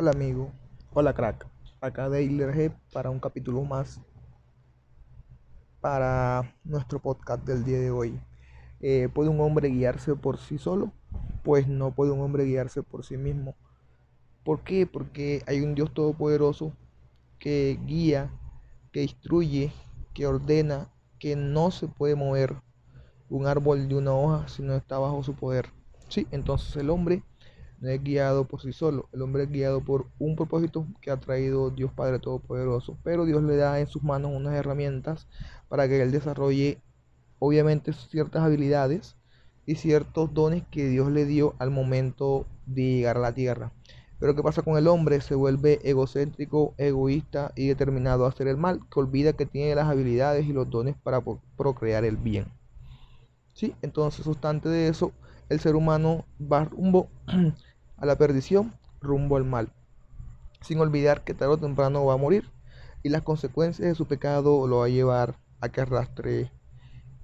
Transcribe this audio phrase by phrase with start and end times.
[0.00, 0.52] Hola amigo,
[0.94, 1.44] hola crack,
[1.80, 4.00] acá Dailer G para un capítulo más
[5.80, 8.20] para nuestro podcast del día de hoy.
[8.78, 10.92] Eh, ¿Puede un hombre guiarse por sí solo?
[11.42, 13.56] Pues no puede un hombre guiarse por sí mismo.
[14.44, 14.86] ¿Por qué?
[14.86, 16.72] Porque hay un Dios todopoderoso
[17.40, 18.30] que guía,
[18.92, 19.72] que instruye,
[20.14, 22.54] que ordena, que no se puede mover
[23.28, 25.70] un árbol de una hoja si no está bajo su poder.
[26.08, 27.24] Sí, entonces el hombre
[27.80, 31.16] no es guiado por sí solo, el hombre es guiado por un propósito que ha
[31.18, 35.28] traído Dios Padre Todopoderoso, pero Dios le da en sus manos unas herramientas
[35.68, 36.80] para que él desarrolle
[37.38, 39.16] obviamente ciertas habilidades
[39.66, 43.72] y ciertos dones que Dios le dio al momento de llegar a la tierra.
[44.18, 45.20] Pero ¿qué pasa con el hombre?
[45.20, 49.88] Se vuelve egocéntrico, egoísta y determinado a hacer el mal, que olvida que tiene las
[49.88, 51.22] habilidades y los dones para
[51.56, 52.46] procrear el bien.
[53.52, 53.74] ¿Sí?
[53.82, 55.12] Entonces, obstante de eso,
[55.48, 57.08] el ser humano va rumbo
[57.98, 59.72] a la perdición, rumbo al mal,
[60.62, 62.50] sin olvidar que tarde o temprano va a morir
[63.02, 66.50] y las consecuencias de su pecado lo va a llevar a que arrastre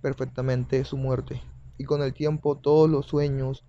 [0.00, 1.42] perfectamente su muerte.
[1.78, 3.64] Y con el tiempo todos los sueños,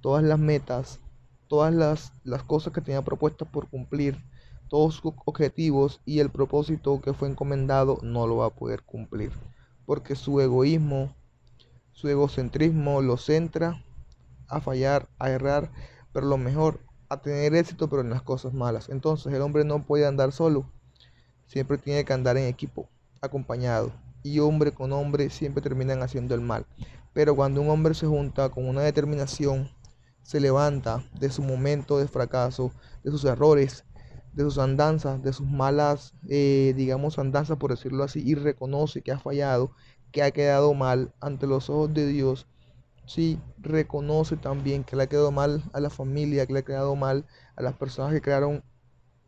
[0.00, 1.00] todas las metas,
[1.48, 4.22] todas las, las cosas que tenía propuestas por cumplir,
[4.68, 9.32] todos sus objetivos y el propósito que fue encomendado no lo va a poder cumplir.
[9.84, 11.14] Porque su egoísmo,
[11.92, 13.82] su egocentrismo lo centra
[14.48, 15.70] a fallar, a errar,
[16.16, 18.88] pero lo mejor, a tener éxito, pero en las cosas malas.
[18.88, 20.64] Entonces el hombre no puede andar solo,
[21.46, 22.88] siempre tiene que andar en equipo,
[23.20, 23.92] acompañado.
[24.22, 26.64] Y hombre con hombre siempre terminan haciendo el mal.
[27.12, 29.68] Pero cuando un hombre se junta con una determinación,
[30.22, 32.72] se levanta de su momento de fracaso,
[33.04, 33.84] de sus errores,
[34.32, 39.12] de sus andanzas, de sus malas, eh, digamos, andanzas, por decirlo así, y reconoce que
[39.12, 39.70] ha fallado,
[40.12, 42.46] que ha quedado mal ante los ojos de Dios,
[43.06, 46.94] sí reconoce también que le ha quedado mal a la familia, que le ha quedado
[46.96, 47.24] mal
[47.56, 48.62] a las personas que crearon,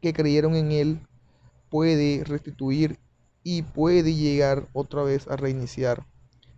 [0.02, 1.00] que creyeron en él,
[1.70, 2.98] puede restituir
[3.42, 6.06] y puede llegar otra vez a reiniciar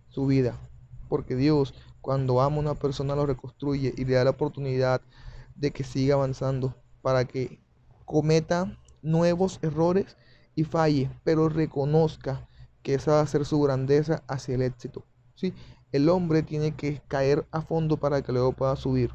[0.09, 0.59] su vida.
[1.07, 5.01] Porque Dios, cuando ama a una persona, lo reconstruye y le da la oportunidad
[5.55, 7.59] de que siga avanzando para que
[8.05, 10.17] cometa nuevos errores
[10.55, 12.47] y falle, pero reconozca
[12.83, 15.05] que esa va a ser su grandeza hacia el éxito.
[15.35, 15.53] ¿Sí?
[15.91, 19.11] El hombre tiene que caer a fondo para que luego pueda subir.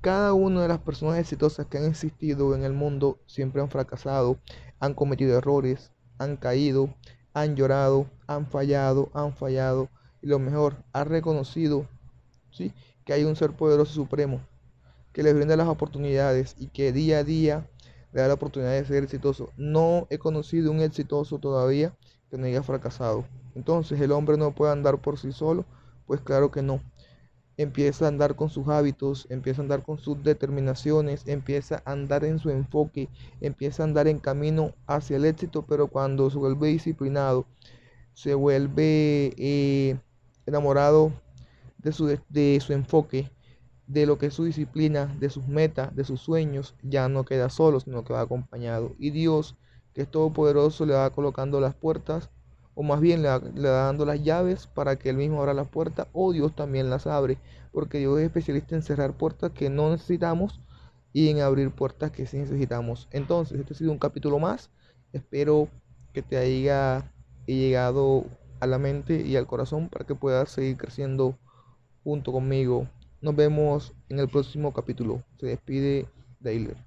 [0.00, 4.38] Cada una de las personas exitosas que han existido en el mundo siempre han fracasado,
[4.78, 6.94] han cometido errores, han caído,
[7.32, 9.88] han llorado, han fallado, han fallado.
[10.22, 11.88] Y lo mejor, han reconocido
[12.50, 12.72] ¿sí?
[13.04, 14.40] que hay un ser poderoso supremo
[15.16, 17.66] que les brinda las oportunidades y que día a día
[18.12, 19.50] le da la oportunidad de ser exitoso.
[19.56, 21.96] No he conocido un exitoso todavía
[22.42, 23.24] que haya fracasado.
[23.54, 25.64] Entonces el hombre no puede andar por sí solo,
[26.06, 26.80] pues claro que no.
[27.58, 32.24] Empieza a andar con sus hábitos, empieza a andar con sus determinaciones, empieza a andar
[32.24, 33.08] en su enfoque,
[33.40, 37.46] empieza a andar en camino hacia el éxito, pero cuando se vuelve disciplinado,
[38.12, 39.98] se vuelve eh,
[40.46, 41.12] enamorado
[41.78, 43.30] de su, de su enfoque,
[43.86, 47.48] de lo que es su disciplina, de sus metas, de sus sueños, ya no queda
[47.48, 48.94] solo, sino que va acompañado.
[48.98, 49.56] Y Dios,
[49.96, 52.28] que es todopoderoso, le va colocando las puertas
[52.74, 56.08] o más bien le, da dando las llaves para que él mismo abra las puertas,
[56.12, 57.38] o Dios también las abre,
[57.72, 60.60] porque Dios es especialista en cerrar puertas que no necesitamos
[61.14, 63.08] y en abrir puertas que sí necesitamos.
[63.10, 64.68] Entonces, este ha sido un capítulo más.
[65.14, 65.68] Espero
[66.12, 67.10] que te haya
[67.46, 68.26] llegado
[68.60, 71.38] a la mente y al corazón para que puedas seguir creciendo
[72.04, 72.86] junto conmigo.
[73.22, 75.22] Nos vemos en el próximo capítulo.
[75.40, 76.06] Se despide
[76.40, 76.85] Dailer.